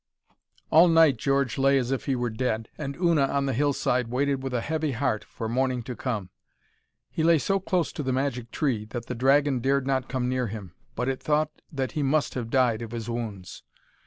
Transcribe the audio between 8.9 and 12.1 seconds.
the dragon dared not come near him, but it thought that he